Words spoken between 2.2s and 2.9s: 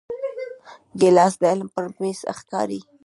ښکاري.